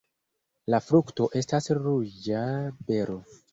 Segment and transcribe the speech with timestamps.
[0.73, 2.43] La frukto estas ruĝa
[2.91, 3.23] bero.